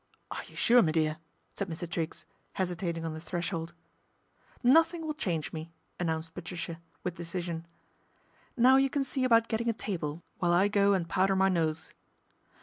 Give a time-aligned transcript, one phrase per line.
[0.31, 1.17] "Are you sure, me dear?"
[1.55, 1.87] said Mr.
[1.87, 3.75] Triggs, hesitating on the threshold."
[4.77, 7.67] Nothing will change me," announced Patricia, with decision."
[8.57, 11.93] Now you can see about getting a table while I go and powder my nose."